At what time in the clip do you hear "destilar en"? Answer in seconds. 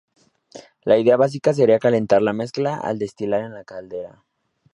2.95-3.53